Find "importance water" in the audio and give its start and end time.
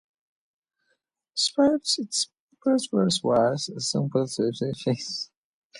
2.51-3.11